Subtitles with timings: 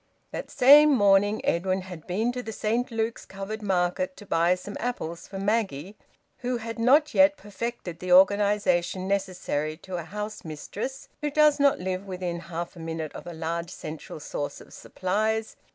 [0.31, 4.75] That same morning Edwin had been to the Saint Luke's Covered Market to buy some
[4.79, 5.95] apples for Maggie,
[6.37, 11.77] who had not yet perfected the organisation necessary to a house mistress who does not
[11.77, 15.55] live within half a minute of a large central source of supplies.